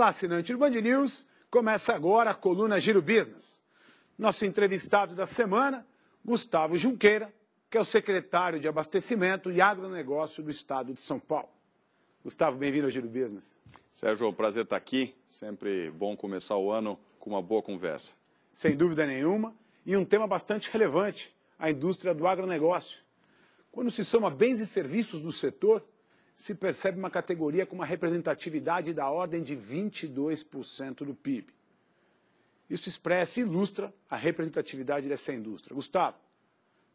[0.00, 1.26] Olá, assinante do Band News.
[1.50, 3.60] Começa agora a coluna Giro Business.
[4.18, 5.86] Nosso entrevistado da semana,
[6.24, 7.30] Gustavo Junqueira,
[7.68, 11.50] que é o secretário de Abastecimento e Agronegócio do Estado de São Paulo.
[12.24, 13.58] Gustavo, bem-vindo ao Giro Business.
[13.92, 15.14] Sérgio, é um prazer estar aqui.
[15.28, 18.14] Sempre bom começar o ano com uma boa conversa.
[18.54, 19.54] Sem dúvida nenhuma.
[19.84, 23.02] E um tema bastante relevante, a indústria do agronegócio.
[23.70, 25.84] Quando se soma bens e serviços do setor,
[26.40, 31.52] se percebe uma categoria com uma representatividade da ordem de 22% do PIB.
[32.70, 35.74] Isso expressa e ilustra a representatividade dessa indústria.
[35.74, 36.16] Gustavo,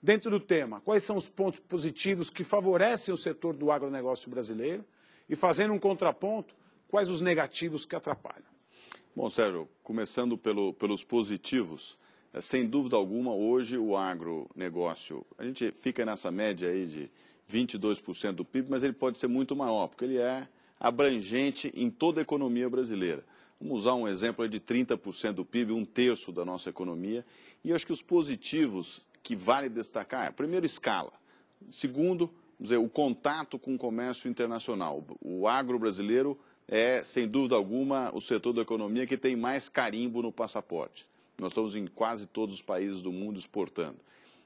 [0.01, 4.83] dentro do tema, quais são os pontos positivos que favorecem o setor do agronegócio brasileiro?
[5.29, 6.55] E fazendo um contraponto,
[6.87, 8.49] quais os negativos que atrapalham?
[9.15, 11.99] Bom, Sérgio, começando pelo, pelos positivos,
[12.33, 17.11] é, sem dúvida alguma, hoje o agronegócio, a gente fica nessa média aí de
[17.51, 20.47] 22% do PIB, mas ele pode ser muito maior, porque ele é
[20.79, 23.23] abrangente em toda a economia brasileira.
[23.59, 27.25] Vamos usar um exemplo de 30% do PIB, um terço da nossa economia.
[27.63, 31.11] E acho que os positivos que vale destacar é, primeiro, escala.
[31.69, 35.03] Segundo, dizer, o contato com o comércio internacional.
[35.21, 40.21] O agro brasileiro é, sem dúvida alguma, o setor da economia que tem mais carimbo
[40.21, 41.07] no passaporte.
[41.39, 43.97] Nós estamos em quase todos os países do mundo exportando.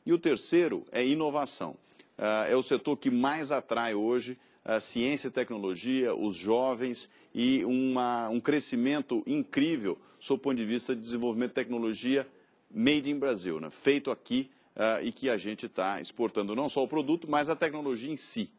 [0.06, 1.76] E o terceiro é inovação.
[2.22, 7.64] Ah, é o setor que mais atrai hoje a ciência e tecnologia, os jovens e
[7.64, 12.28] uma, um crescimento incrível sob o ponto de vista de desenvolvimento de tecnologia
[12.70, 13.70] made in Brasil, né?
[13.70, 17.56] feito aqui uh, e que a gente está exportando não só o produto, mas a
[17.56, 18.52] tecnologia em si.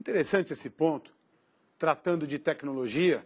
[0.00, 1.12] Interessante esse ponto,
[1.78, 3.22] tratando de tecnologia,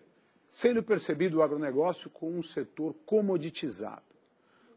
[0.51, 4.03] sendo percebido o agronegócio como um setor comoditizado.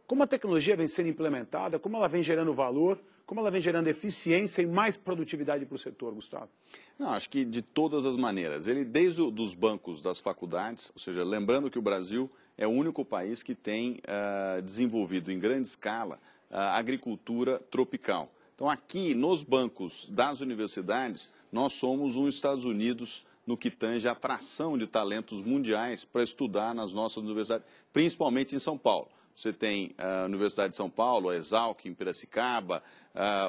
[0.05, 3.87] Como a tecnologia vem sendo implementada, como ela vem gerando valor, como ela vem gerando
[3.87, 6.49] eficiência e mais produtividade para o setor, Gustavo?
[6.97, 8.67] Não, acho que de todas as maneiras.
[8.67, 13.03] Ele, desde os bancos das faculdades, ou seja, lembrando que o Brasil é o único
[13.03, 18.31] país que tem uh, desenvolvido em grande escala a agricultura tropical.
[18.53, 24.11] Então, aqui nos bancos das universidades, nós somos os Estados Unidos no que tange a
[24.11, 29.09] atração de talentos mundiais para estudar nas nossas universidades, principalmente em São Paulo.
[29.35, 32.81] Você tem a Universidade de São Paulo, a Exalc, em Piracicaba,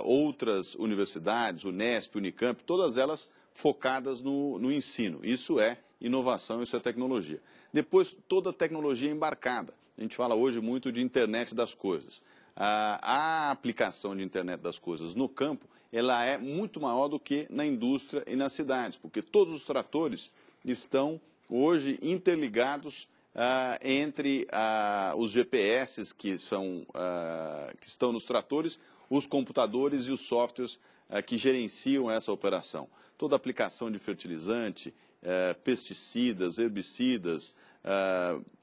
[0.03, 5.21] outras universidades, Unesp, Unicamp, todas elas focadas no, no ensino.
[5.23, 7.41] Isso é inovação, isso é tecnologia.
[7.73, 9.73] Depois, toda tecnologia embarcada.
[9.97, 12.23] A gente fala hoje muito de internet das coisas.
[12.55, 17.47] A, a aplicação de internet das coisas no campo, ela é muito maior do que
[17.49, 20.33] na indústria e nas cidades, porque todos os tratores
[20.65, 23.09] estão hoje interligados
[23.39, 28.81] ah, entre ah, os GPS que, são, ah, que estão nos tratores,
[29.11, 30.81] os computadores e os softwares
[31.25, 32.89] que gerenciam essa operação.
[33.17, 34.93] Toda aplicação de fertilizante,
[35.23, 37.57] eh, pesticidas, herbicidas,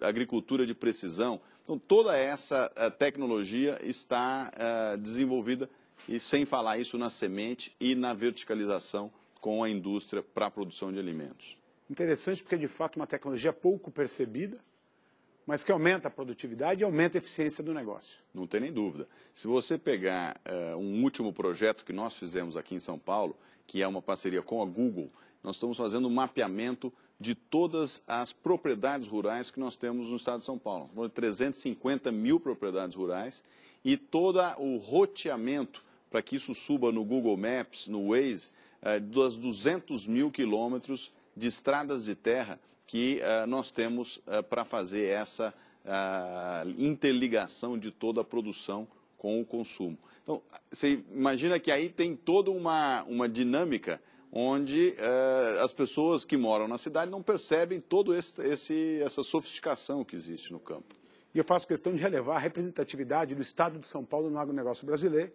[0.02, 1.40] agricultura de precisão.
[1.64, 4.52] Então, toda essa eh, tecnologia está
[5.00, 5.70] desenvolvida,
[6.10, 9.10] e sem falar isso na semente e na verticalização
[9.40, 11.62] com a indústria para a produção de alimentos.
[11.90, 14.60] Interessante porque, de fato, uma tecnologia pouco percebida,
[15.46, 18.18] mas que aumenta a produtividade e aumenta a eficiência do negócio.
[18.34, 19.08] Não tem nem dúvida.
[19.34, 23.36] Se você pegar uh, um último projeto que nós fizemos aqui em São Paulo,
[23.68, 25.12] que é uma parceria com a Google,
[25.44, 30.40] nós estamos fazendo um mapeamento de todas as propriedades rurais que nós temos no estado
[30.40, 30.90] de São Paulo.
[31.10, 33.44] 350 mil propriedades rurais
[33.84, 38.52] e todo o roteamento para que isso suba no Google Maps, no Waze,
[38.82, 44.64] uh, das 200 mil quilômetros de estradas de terra que uh, nós temos uh, para
[44.66, 45.54] fazer essa
[45.86, 49.98] uh, interligação de toda a produção com o consumo.
[50.22, 50.42] Então,
[50.72, 54.02] você imagina que aí tem toda uma, uma dinâmica
[54.36, 54.96] onde
[55.62, 60.96] as pessoas que moram na cidade não percebem toda essa sofisticação que existe no campo.
[61.36, 64.88] E eu faço questão de relevar a representatividade do Estado de São Paulo no agronegócio
[64.88, 65.32] brasileiro,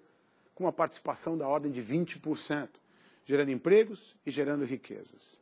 [0.53, 2.69] com uma participação da ordem de 20%,
[3.25, 5.38] gerando empregos e gerando riquezas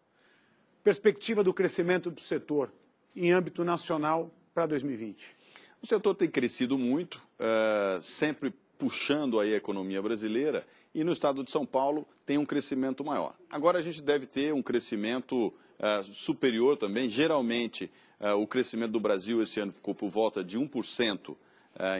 [0.87, 2.73] perspectiva do crescimento do setor
[3.17, 5.37] em âmbito nacional para 2020?
[5.83, 11.43] O setor tem crescido muito, uh, sempre puxando aí a economia brasileira e no estado
[11.43, 13.35] de São Paulo tem um crescimento maior.
[13.51, 17.09] Agora a gente deve ter um crescimento uh, superior também.
[17.09, 17.91] Geralmente
[18.21, 21.37] uh, o crescimento do Brasil esse ano ficou por volta de 1% uh,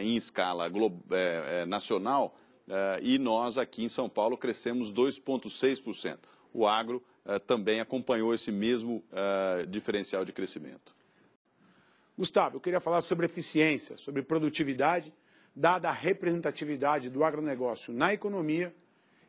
[0.01, 0.71] em escala
[1.67, 2.37] nacional
[3.01, 6.19] e nós aqui em São Paulo crescemos 2,6%.
[6.53, 7.03] O agro
[7.45, 10.95] também acompanhou esse mesmo uh, diferencial de crescimento.
[12.17, 15.13] Gustavo, eu queria falar sobre eficiência, sobre produtividade,
[15.55, 18.73] dada a representatividade do agronegócio na economia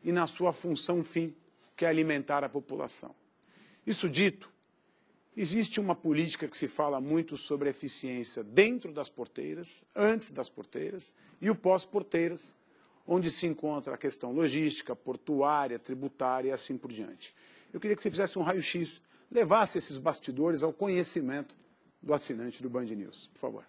[0.03, 1.35] e na sua função fim,
[1.75, 3.13] que é alimentar a população.
[3.85, 4.51] Isso dito,
[5.41, 11.15] Existe uma política que se fala muito sobre eficiência dentro das porteiras, antes das porteiras,
[11.39, 12.53] e o pós-porteiras,
[13.07, 17.33] onde se encontra a questão logística, portuária, tributária e assim por diante.
[17.73, 19.01] Eu queria que você fizesse um raio-x,
[19.31, 21.57] levasse esses bastidores ao conhecimento
[22.01, 23.29] do assinante do Band News.
[23.33, 23.65] Por favor.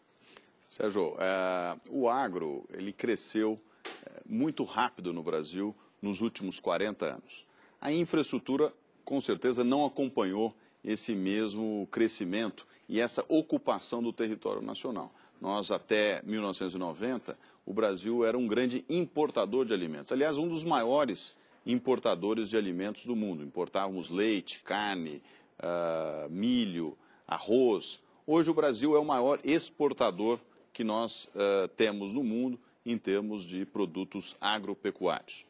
[0.69, 3.61] Sérgio, é, o agro ele cresceu
[4.06, 7.47] é, muito rápido no Brasil nos últimos 40 anos.
[7.81, 8.73] A infraestrutura,
[9.05, 10.55] com certeza, não acompanhou
[10.85, 15.12] esse mesmo crescimento e essa ocupação do território nacional.
[15.41, 17.37] Nós, até 1990,
[17.67, 20.12] o Brasil era um grande importador de alimentos.
[20.12, 21.38] Aliás, um dos maiores
[21.70, 23.43] importadores de alimentos do mundo.
[23.43, 25.22] Importávamos leite, carne,
[25.58, 26.96] uh, milho,
[27.26, 28.02] arroz.
[28.26, 30.38] Hoje, o Brasil é o maior exportador
[30.72, 35.44] que nós uh, temos no mundo em termos de produtos agropecuários.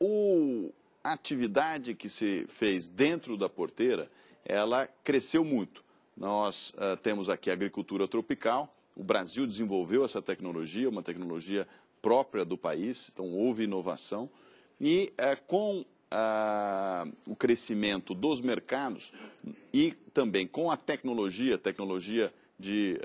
[0.00, 0.72] Uh,
[1.02, 4.10] a atividade que se fez dentro da porteira,
[4.44, 5.84] ela cresceu muito.
[6.16, 11.66] Nós uh, temos aqui agricultura tropical, o Brasil desenvolveu essa tecnologia, uma tecnologia
[12.00, 14.30] própria do país, então houve inovação.
[14.80, 19.12] E uh, com uh, o crescimento dos mercados
[19.72, 22.98] e também com a tecnologia, tecnologia de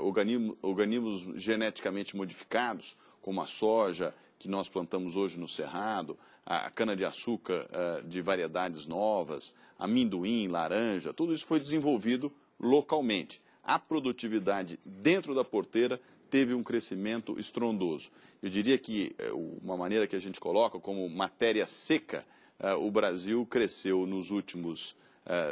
[0.00, 7.68] organismos, organismos geneticamente modificados, como a soja, que nós plantamos hoje no Cerrado, a cana-de-açúcar
[8.06, 13.42] de variedades novas, amendoim, laranja, tudo isso foi desenvolvido localmente.
[13.62, 16.00] A produtividade dentro da porteira
[16.34, 18.10] teve um crescimento estrondoso.
[18.42, 19.30] Eu diria que eh,
[19.62, 22.26] uma maneira que a gente coloca como matéria seca,
[22.58, 24.96] eh, o Brasil cresceu nos últimos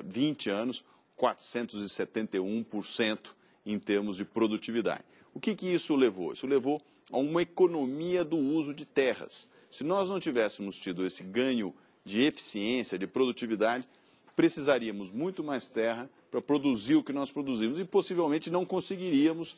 [0.04, 0.84] 20 eh, anos
[1.16, 3.28] 471%
[3.64, 5.04] em termos de produtividade.
[5.32, 6.32] O que, que isso levou?
[6.32, 6.82] Isso levou
[7.12, 9.48] a uma economia do uso de terras.
[9.70, 11.72] Se nós não tivéssemos tido esse ganho
[12.04, 13.86] de eficiência, de produtividade,
[14.34, 19.56] precisaríamos muito mais terra para produzir o que nós produzimos e possivelmente não conseguiríamos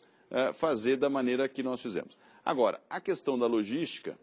[0.54, 2.16] fazer da maneira que nós fizemos.
[2.44, 4.18] Agora, a questão da logística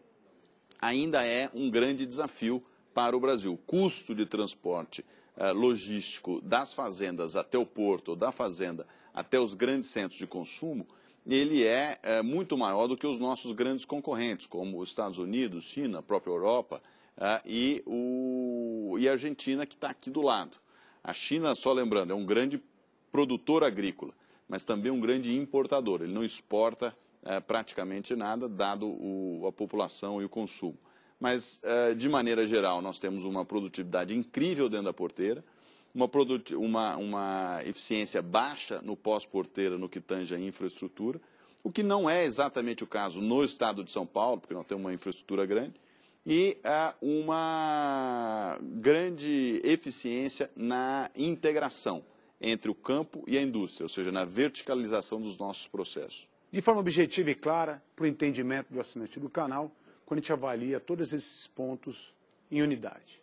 [0.80, 2.62] ainda é um grande desafio
[2.92, 3.54] para o Brasil.
[3.54, 5.04] O custo de transporte
[5.36, 10.86] uh, logístico das fazendas até o porto, da fazenda até os grandes centros de consumo,
[11.26, 15.64] ele é, é muito maior do que os nossos grandes concorrentes, como os Estados Unidos,
[15.64, 16.82] China, a própria Europa,
[17.46, 17.84] e,
[18.98, 20.56] e a Argentina, que está aqui do lado.
[21.04, 22.60] A China, só lembrando, é um grande
[23.12, 24.14] produtor agrícola,
[24.52, 26.02] mas também um grande importador.
[26.02, 30.76] Ele não exporta uh, praticamente nada, dado o, a população e o consumo.
[31.18, 35.42] Mas, uh, de maneira geral, nós temos uma produtividade incrível dentro da porteira,
[35.94, 36.06] uma,
[36.54, 41.18] uma, uma eficiência baixa no pós-porteira no que tange a infraestrutura,
[41.64, 44.84] o que não é exatamente o caso no estado de São Paulo, porque nós temos
[44.84, 45.80] uma infraestrutura grande,
[46.26, 52.04] e uh, uma grande eficiência na integração
[52.42, 56.28] entre o campo e a indústria, ou seja, na verticalização dos nossos processos.
[56.50, 59.70] De forma objetiva e clara, para o entendimento do assinante do canal,
[60.04, 62.12] quando a gente avalia todos esses pontos
[62.50, 63.22] em unidade.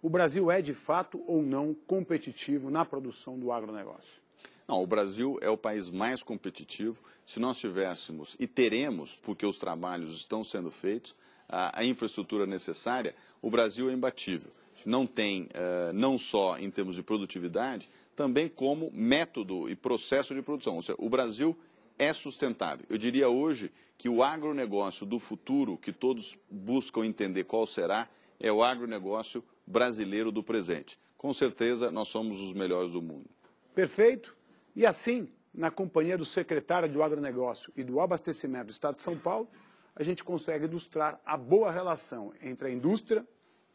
[0.00, 4.22] O Brasil é, de fato ou não, competitivo na produção do agronegócio?
[4.68, 7.02] Não, o Brasil é o país mais competitivo.
[7.26, 11.14] Se nós tivéssemos, e teremos, porque os trabalhos estão sendo feitos,
[11.48, 14.50] a, a infraestrutura necessária, o Brasil é imbatível.
[14.84, 20.40] Não tem, uh, não só em termos de produtividade, também como método e processo de
[20.40, 20.76] produção.
[20.76, 21.54] Ou seja, o Brasil
[21.98, 22.84] é sustentável.
[22.88, 28.08] Eu diria hoje que o agronegócio do futuro, que todos buscam entender qual será,
[28.40, 30.98] é o agronegócio brasileiro do presente.
[31.16, 33.26] Com certeza, nós somos os melhores do mundo.
[33.74, 34.34] Perfeito.
[34.74, 39.16] E assim, na companhia do secretário do Agronegócio e do Abastecimento do Estado de São
[39.16, 39.48] Paulo,
[39.94, 43.26] a gente consegue ilustrar a boa relação entre a indústria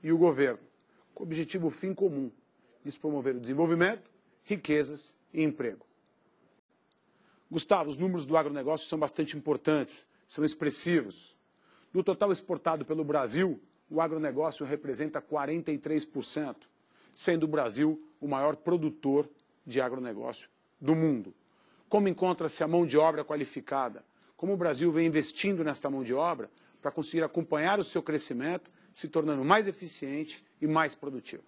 [0.03, 0.60] e o governo,
[1.13, 2.31] com o objetivo fim comum
[2.83, 4.10] de promover o desenvolvimento,
[4.43, 5.86] riquezas e emprego.
[7.50, 11.36] Gustavo, os números do agronegócio são bastante importantes, são expressivos.
[11.91, 16.55] Do total exportado pelo Brasil, o agronegócio representa 43%,
[17.13, 19.29] sendo o Brasil o maior produtor
[19.65, 21.33] de agronegócio do mundo.
[21.89, 24.03] Como encontra-se a mão de obra qualificada?
[24.41, 26.50] como o Brasil vem investindo nesta mão de obra
[26.81, 31.43] para conseguir acompanhar o seu crescimento, se tornando mais eficiente e mais produtivo.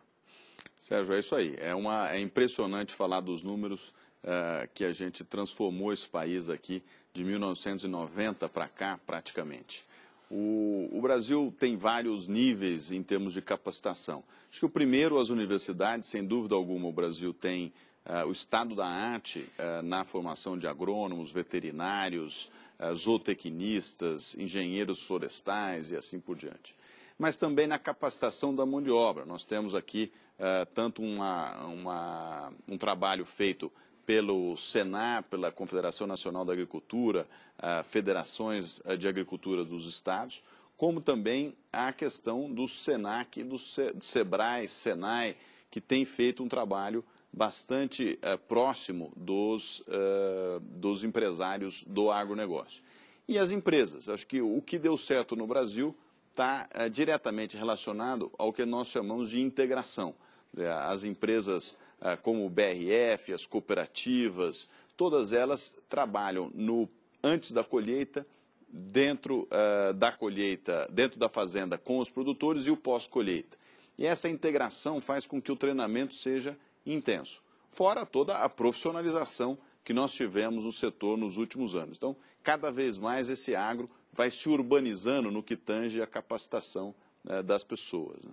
[0.83, 1.55] Sérgio, é isso aí.
[1.61, 6.83] É, uma, é impressionante falar dos números uh, que a gente transformou esse país aqui
[7.13, 9.85] de 1990 para cá, praticamente.
[10.29, 14.25] O, o, Brasil tem vários níveis em termos de capacitação.
[14.51, 17.71] Acho que o primeiro, as universidades, sem dúvida alguma, o Brasil tem
[18.05, 22.51] uh, o estado da arte uh, na formação de agrônomos, veterinários,
[22.93, 26.75] zootecnistas, engenheiros florestais e assim por diante.
[27.17, 29.23] Mas também na capacitação da mão de obra.
[29.23, 33.71] Nós temos aqui uh, tanto uma, uma, um trabalho feito
[34.05, 40.43] pelo Senar, pela Confederação Nacional da Agricultura, uh, federações de agricultura dos estados,
[40.75, 45.37] como também a questão do Senac, do Sebrae, Senai,
[45.71, 52.83] que tem feito um trabalho bastante uh, próximo dos, uh, dos empresários do agronegócio.
[53.27, 55.95] E as empresas, acho que o que deu certo no Brasil
[56.33, 60.15] está uh, diretamente relacionado ao que nós chamamos de integração.
[60.85, 61.79] As empresas
[62.21, 66.87] como o BRF, as cooperativas, todas elas trabalham no
[67.23, 68.23] antes da colheita,
[68.67, 69.47] dentro
[69.95, 73.57] da colheita, dentro da fazenda com os produtores e o pós-colheita.
[73.97, 77.41] E essa integração faz com que o treinamento seja intenso.
[77.69, 81.97] Fora toda a profissionalização que nós tivemos no setor nos últimos anos.
[81.97, 86.93] Então, cada vez mais esse agro vai se urbanizando no que tange a capacitação
[87.23, 88.23] né, das pessoas.
[88.23, 88.31] Né?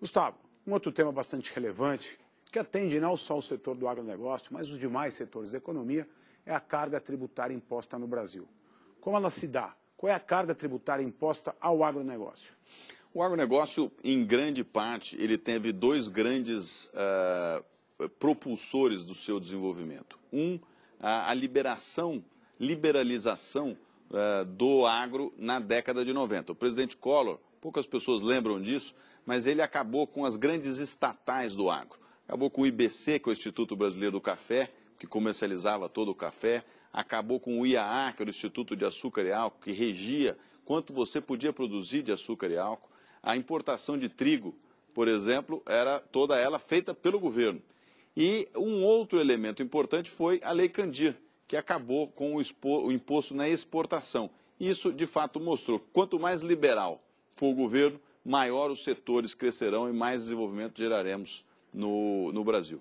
[0.00, 2.18] Gustavo, um outro tema bastante relevante,
[2.50, 6.08] que atende não só o setor do agronegócio, mas os demais setores da economia,
[6.44, 8.46] é a carga tributária imposta no Brasil.
[9.00, 9.74] Como ela se dá?
[9.96, 12.54] Qual é a carga tributária imposta ao agronegócio?
[13.12, 20.18] O agronegócio, em grande parte, ele teve dois grandes uh, propulsores do seu desenvolvimento.
[20.32, 20.58] Um,
[20.98, 22.24] a, a liberação,
[22.58, 23.76] liberalização
[24.10, 26.52] uh, do agro na década de 90.
[26.52, 28.94] O presidente Collor, poucas pessoas lembram disso,
[29.26, 31.98] mas ele acabou com as grandes estatais do agro.
[32.26, 36.14] Acabou com o IBC, que é o Instituto Brasileiro do Café, que comercializava todo o
[36.14, 36.64] café.
[36.92, 40.92] Acabou com o IAA, que era o Instituto de Açúcar e Álcool, que regia quanto
[40.92, 42.88] você podia produzir de açúcar e álcool.
[43.22, 44.54] A importação de trigo,
[44.94, 47.60] por exemplo, era toda ela feita pelo governo.
[48.16, 52.42] E um outro elemento importante foi a Lei Candir, que acabou com o,
[52.86, 54.30] o imposto na exportação.
[54.58, 59.88] Isso, de fato, mostrou que quanto mais liberal for o governo, maior os setores crescerão
[59.88, 62.80] e mais desenvolvimento geraremos no, no Brasil.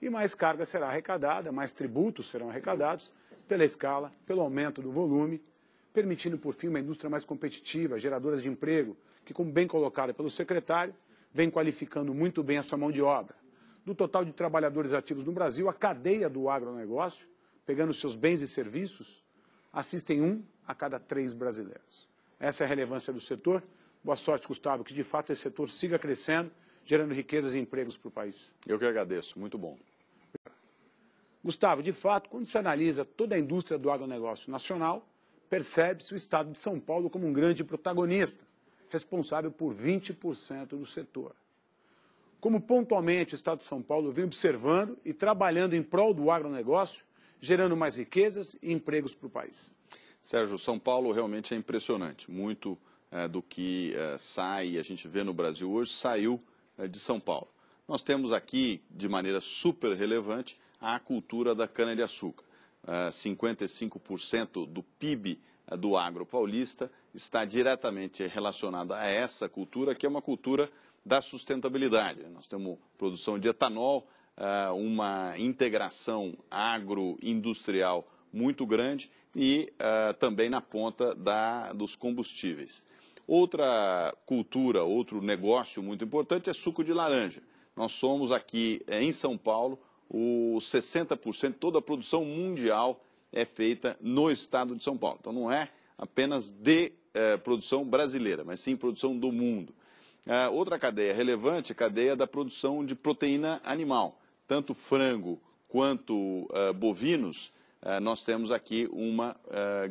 [0.00, 3.12] E mais carga será arrecadada, mais tributos serão arrecadados
[3.46, 5.42] pela escala, pelo aumento do volume,
[5.92, 10.30] permitindo, por fim, uma indústria mais competitiva, geradora de emprego, que, como bem colocado pelo
[10.30, 10.94] secretário,
[11.32, 13.36] vem qualificando muito bem a sua mão de obra
[13.88, 17.26] do total de trabalhadores ativos no Brasil, a cadeia do agronegócio,
[17.68, 19.22] pegando seus bens e serviços,
[19.70, 22.08] assistem um a cada três brasileiros.
[22.40, 23.62] Essa é a relevância do setor.
[24.02, 26.50] Boa sorte, Gustavo, que de fato esse setor siga crescendo,
[26.82, 28.50] gerando riquezas e empregos para o país.
[28.66, 29.76] Eu que agradeço, muito bom.
[31.44, 35.06] Gustavo, de fato, quando se analisa toda a indústria do agronegócio nacional,
[35.50, 38.42] percebe-se o Estado de São Paulo como um grande protagonista,
[38.88, 41.36] responsável por 20% do setor
[42.40, 47.04] como pontualmente o Estado de São Paulo vem observando e trabalhando em prol do agronegócio,
[47.40, 49.72] gerando mais riquezas e empregos para o país.
[50.22, 52.30] Sérgio, São Paulo realmente é impressionante.
[52.30, 52.78] Muito
[53.10, 56.40] é, do que é, sai a gente vê no Brasil hoje saiu
[56.76, 57.48] é, de São Paulo.
[57.86, 62.44] Nós temos aqui, de maneira super relevante, a cultura da cana-de-açúcar.
[62.86, 65.38] 55% do PIB
[65.78, 70.70] do agro paulista está diretamente relacionado a essa cultura, que é uma cultura
[71.04, 72.24] da sustentabilidade.
[72.28, 74.06] Nós temos produção de etanol,
[74.74, 82.86] uma integração agroindustrial muito grande e eh, também na ponta da, dos combustíveis.
[83.26, 87.42] Outra cultura, outro negócio muito importante é suco de laranja.
[87.76, 89.78] Nós somos aqui eh, em São Paulo,
[90.08, 93.02] o 60%, toda a produção mundial
[93.32, 95.18] é feita no estado de São Paulo.
[95.20, 96.92] Então não é apenas de
[97.42, 99.74] produção brasileira, mas sim produção do mundo.
[100.24, 104.20] Uh, outra cadeia relevante é a cadeia da produção de proteína animal.
[104.48, 107.52] Tanto frango quanto uh, bovinos,
[107.82, 109.36] uh, nós temos aqui uma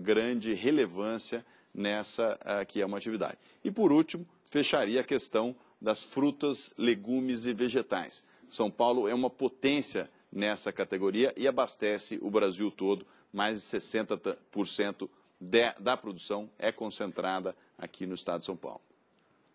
[0.01, 2.37] grande relevância nessa
[2.67, 3.37] que é uma atividade.
[3.63, 8.23] E, por último, fecharia a questão das frutas, legumes e vegetais.
[8.49, 13.05] São Paulo é uma potência nessa categoria e abastece o Brasil todo.
[13.31, 15.09] Mais de 60%
[15.39, 18.81] de, da produção é concentrada aqui no estado de São Paulo.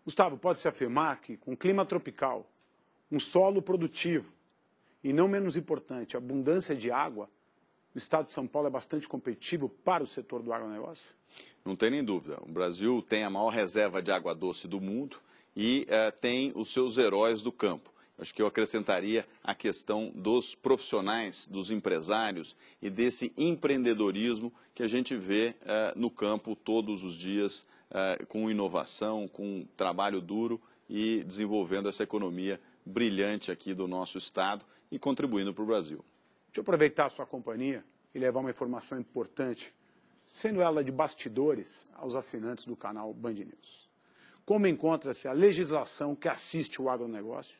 [0.05, 2.49] Gustavo, pode-se afirmar que, com clima tropical,
[3.11, 4.33] um solo produtivo
[5.03, 7.29] e, não menos importante, abundância de água,
[7.93, 11.13] o estado de São Paulo é bastante competitivo para o setor do agronegócio?
[11.63, 12.39] Não tem nem dúvida.
[12.41, 15.17] O Brasil tem a maior reserva de água doce do mundo
[15.55, 17.93] e uh, tem os seus heróis do campo.
[18.17, 24.87] Acho que eu acrescentaria a questão dos profissionais, dos empresários e desse empreendedorismo que a
[24.87, 31.23] gente vê uh, no campo todos os dias uh, com inovação, com trabalho duro e
[31.23, 36.05] desenvolvendo essa economia brilhante aqui do nosso Estado e contribuindo para o Brasil.
[36.45, 37.83] Deixa eu aproveitar a sua companhia
[38.13, 39.73] e levar uma informação importante,
[40.23, 43.89] sendo ela de bastidores aos assinantes do canal Band News.
[44.45, 47.57] Como encontra-se a legislação que assiste o agronegócio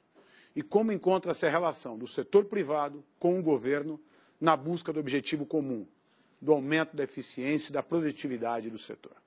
[0.55, 3.99] e como encontra-se a relação do setor privado com o governo
[4.39, 5.87] na busca do objetivo comum,
[6.39, 9.22] do aumento da eficiência e da produtividade do setor.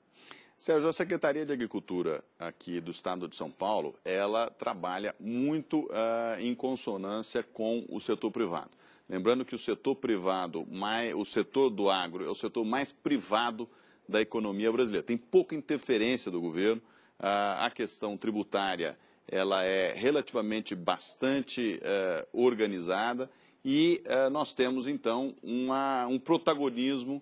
[0.58, 6.40] Sérgio, a Secretaria de Agricultura aqui do Estado de São Paulo, ela trabalha muito uh,
[6.40, 8.70] em consonância com o setor privado.
[9.06, 13.68] Lembrando que o setor privado, mais, o setor do agro, é o setor mais privado
[14.08, 15.06] da economia brasileira.
[15.06, 16.80] Tem pouca interferência do governo.
[17.20, 18.98] Uh, a questão tributária
[19.28, 23.28] ela é relativamente bastante uh, organizada
[23.64, 27.20] e nós temos, então, uma, um protagonismo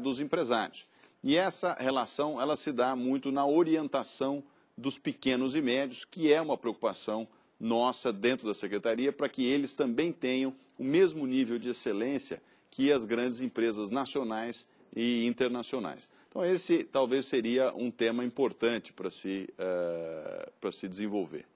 [0.00, 0.86] dos empresários.
[1.22, 4.42] E essa relação ela se dá muito na orientação
[4.76, 7.26] dos pequenos e médios, que é uma preocupação
[7.58, 12.92] nossa dentro da secretaria, para que eles também tenham o mesmo nível de excelência que
[12.92, 16.08] as grandes empresas nacionais e internacionais.
[16.28, 21.46] Então, esse talvez seria um tema importante para se, uh, para se desenvolver.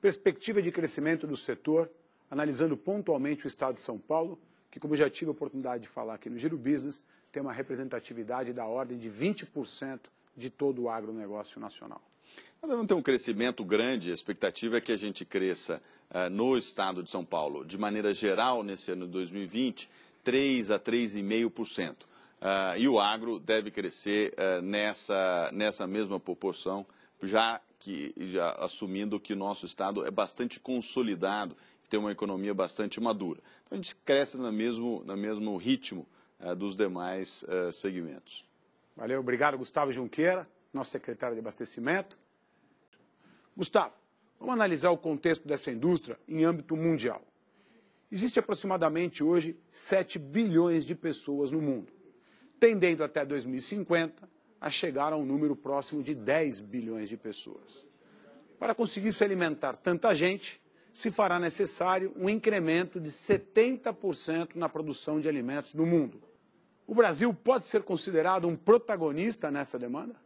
[0.00, 1.88] Perspectiva de crescimento do setor,
[2.28, 4.38] analisando pontualmente o Estado de São Paulo,
[4.70, 8.52] que, como já tive a oportunidade de falar aqui no Giro Business, tem uma representatividade
[8.52, 10.00] da ordem de 20%
[10.36, 12.00] de todo o agronegócio nacional.
[12.60, 15.80] Nós vamos ter um crescimento grande, a expectativa é que a gente cresça
[16.10, 19.88] uh, no estado de São Paulo, de maneira geral, nesse ano de 2020,
[20.24, 21.92] 3 a 3,5%.
[21.92, 26.84] Uh, e o agro deve crescer uh, nessa, nessa mesma proporção,
[27.22, 31.56] já que já assumindo que o nosso estado é bastante consolidado,
[31.88, 33.40] tem uma economia bastante madura.
[33.66, 36.06] Então a gente cresce no mesmo, no mesmo ritmo
[36.56, 38.44] dos demais uh, segmentos.
[38.96, 42.18] Valeu, obrigado, Gustavo Junqueira, nosso secretário de Abastecimento.
[43.56, 43.94] Gustavo,
[44.38, 47.22] vamos analisar o contexto dessa indústria em âmbito mundial.
[48.10, 51.92] Existe aproximadamente hoje 7 bilhões de pessoas no mundo,
[52.58, 54.28] tendendo até 2050
[54.60, 57.86] a chegar a um número próximo de 10 bilhões de pessoas.
[58.58, 60.60] Para conseguir se alimentar tanta gente,
[60.92, 66.20] se fará necessário um incremento de 70% na produção de alimentos no mundo.
[66.88, 70.16] O Brasil pode ser considerado um protagonista nessa demanda?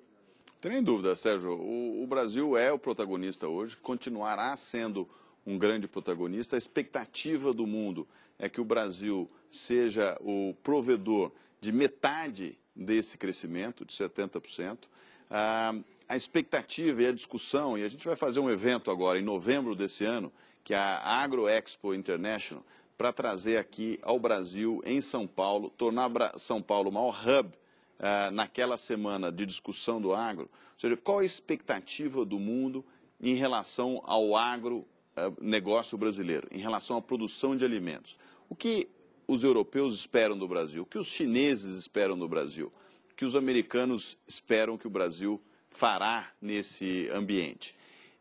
[0.60, 1.54] Tem dúvida, Sérgio.
[1.54, 5.08] O, o, Brasil é o protagonista hoje, continuará sendo
[5.44, 6.54] um grande protagonista.
[6.54, 8.06] A expectativa do mundo
[8.38, 14.84] é que o Brasil seja o provedor de metade desse crescimento, de 70%.
[15.28, 15.74] Ah,
[16.08, 19.74] a expectativa e a discussão, e a gente vai fazer um evento agora em novembro
[19.74, 22.64] desse ano, que é a Agro Expo International,
[23.02, 28.30] para trazer aqui ao Brasil, em São Paulo, tornar São Paulo o maior hub uh,
[28.30, 30.44] naquela semana de discussão do agro.
[30.44, 32.84] Ou seja, qual a expectativa do mundo
[33.20, 34.86] em relação ao agro
[35.16, 38.16] uh, negócio brasileiro, em relação à produção de alimentos?
[38.48, 38.88] O que
[39.26, 40.84] os europeus esperam do Brasil?
[40.84, 42.72] O que os chineses esperam do Brasil?
[43.10, 47.74] O que os americanos esperam que o Brasil fará nesse ambiente?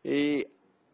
[0.04, 0.48] E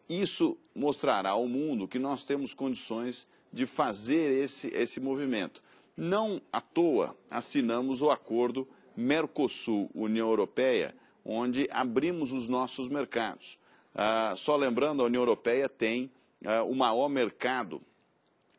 [0.07, 5.61] isso mostrará ao mundo que nós temos condições de fazer esse, esse movimento.
[5.95, 13.59] Não à toa assinamos o acordo Mercosul-União Europeia, onde abrimos os nossos mercados.
[13.93, 16.11] Ah, só lembrando, a União Europeia tem
[16.45, 17.81] ah, o maior mercado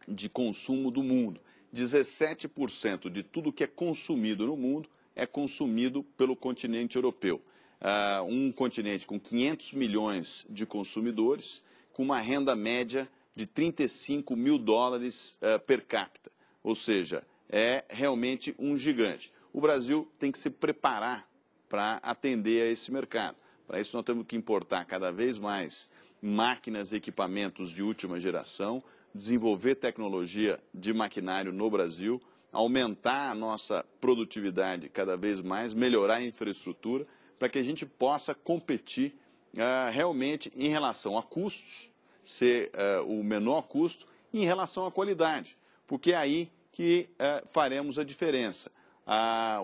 [0.07, 1.41] de consumo do mundo.
[1.75, 7.41] 17% de tudo que é consumido no mundo é consumido pelo continente europeu
[7.81, 14.59] uh, um continente com 500 milhões de consumidores, com uma renda média de 35 mil
[14.59, 16.31] dólares uh, per capita.
[16.63, 19.33] Ou seja, é realmente um gigante.
[19.53, 21.29] O Brasil tem que se preparar
[21.69, 23.37] para atender a esse mercado.
[23.67, 25.91] Para isso, nós temos que importar cada vez mais
[26.21, 28.83] máquinas e equipamentos de última geração,
[29.15, 32.21] desenvolver tecnologia de maquinário no Brasil,
[32.53, 37.07] aumentar a nossa produtividade cada vez mais, melhorar a infraestrutura
[37.39, 39.17] para que a gente possa competir
[39.55, 41.90] uh, realmente em relação a custos,
[42.25, 45.57] ser uh, o menor custo, em relação à qualidade,
[45.87, 48.71] porque é aí que uh, faremos a diferença.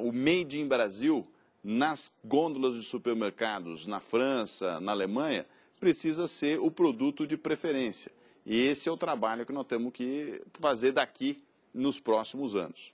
[0.00, 1.26] o Made in Brasil,
[1.62, 5.46] nas gôndolas de supermercados na França, na Alemanha,
[5.78, 8.10] precisa ser o produto de preferência.
[8.44, 11.42] E esse é o trabalho que nós temos que fazer daqui
[11.74, 12.92] nos próximos anos.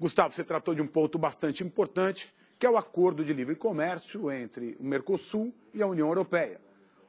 [0.00, 4.30] Gustavo, você tratou de um ponto bastante importante que é o acordo de livre comércio
[4.30, 6.60] entre o Mercosul e a União Europeia,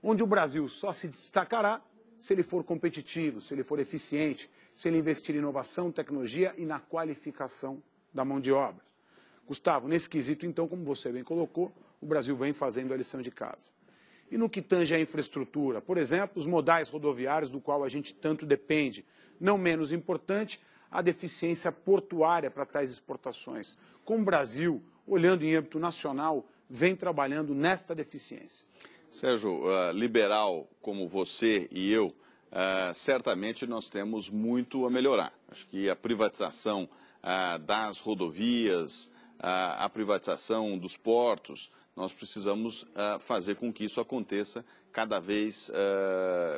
[0.04, 1.82] onde o Brasil só se destacará
[2.17, 6.65] se ele for competitivo, se ele for eficiente, se ele investir em inovação, tecnologia e
[6.65, 7.82] na qualificação
[8.13, 8.84] da mão de obra.
[9.47, 13.32] Gustavo, nesse quesito, então, como você bem colocou, o Brasil vem fazendo a lição de
[13.32, 13.69] casa.
[14.32, 18.13] E no que tange à infraestrutura, por exemplo, os modais rodoviários do qual a gente
[18.13, 19.06] tanto depende,
[19.39, 23.78] não menos importante, a deficiência portuária para tais exportações.
[24.04, 28.65] Com o Brasil, olhando em âmbito nacional, vem trabalhando nesta deficiência?
[29.15, 35.32] Sérgio, uh, liberal como você e eu, uh, certamente nós temos muito a melhorar.
[35.47, 36.84] Acho que a privatização
[37.23, 42.86] uh, das rodovias, a privatização dos portos, nós precisamos
[43.19, 45.69] fazer com que isso aconteça cada vez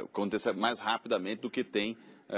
[0.04, 1.98] aconteça mais rapidamente do que tem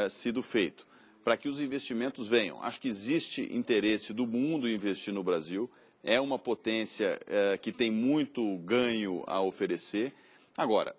[0.10, 0.88] sido feito,
[1.24, 2.64] para que os investimentos venham.
[2.64, 5.70] Acho que existe interesse do mundo em investir no Brasil,
[6.04, 7.20] é uma potência
[7.62, 10.14] que tem muito ganho a oferecer.
[10.58, 10.96] Agora,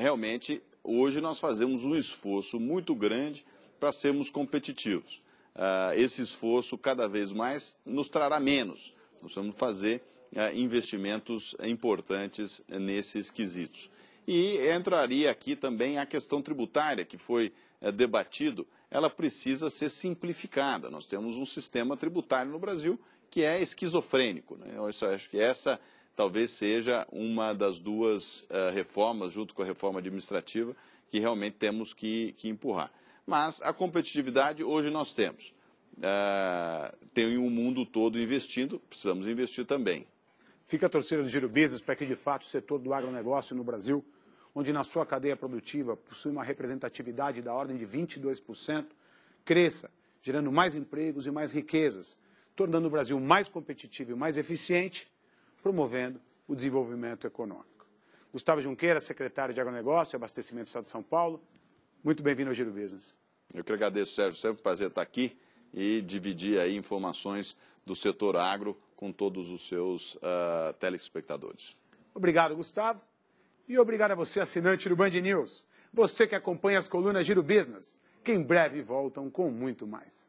[0.00, 3.44] realmente hoje nós fazemos um esforço muito grande
[3.80, 5.22] para sermos competitivos.
[5.54, 8.92] Uh, esse esforço cada vez mais nos trará menos.
[9.22, 10.02] Nós vamos fazer
[10.52, 13.88] investimentos importantes nesses quesitos.
[14.26, 17.52] E entraria aqui também a questão tributária, que foi
[17.94, 20.90] debatido, ela precisa ser simplificada.
[20.90, 22.98] Nós temos um sistema tributário no Brasil
[23.34, 24.56] que é esquizofrênico.
[24.56, 24.74] Né?
[24.76, 25.80] Eu acho que essa
[26.14, 30.76] talvez seja uma das duas uh, reformas, junto com a reforma administrativa,
[31.10, 32.92] que realmente temos que, que empurrar.
[33.26, 35.52] Mas a competitividade hoje nós temos.
[35.94, 40.06] Uh, tem o um mundo todo investindo, precisamos investir também.
[40.64, 43.64] Fica a torcida do Giro Business para que, de fato, o setor do agronegócio no
[43.64, 44.04] Brasil,
[44.54, 48.86] onde na sua cadeia produtiva possui uma representatividade da ordem de 22%,
[49.44, 49.90] cresça,
[50.22, 52.16] gerando mais empregos e mais riquezas,
[52.54, 55.10] tornando o Brasil mais competitivo e mais eficiente
[55.62, 57.86] promovendo o desenvolvimento econômico.
[58.32, 61.42] Gustavo Junqueira, secretário de Agronegócio e Abastecimento do Estado de São Paulo,
[62.02, 63.14] muito bem-vindo ao Giro Business.
[63.54, 64.40] Eu que agradeço, Sérgio.
[64.40, 65.38] Sempre um prazer estar aqui
[65.72, 71.78] e dividir aí informações do setor agro com todos os seus uh, telespectadores.
[72.14, 73.02] Obrigado, Gustavo.
[73.68, 75.66] E obrigado a você, assinante do Band News.
[75.92, 80.28] Você que acompanha as colunas Giro Business, que em breve voltam com muito mais.